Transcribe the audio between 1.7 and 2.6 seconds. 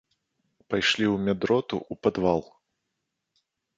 ў падвал.